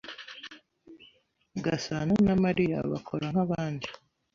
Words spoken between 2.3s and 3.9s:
Mariya bakora nkabandi.